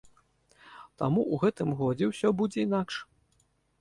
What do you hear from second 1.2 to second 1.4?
ў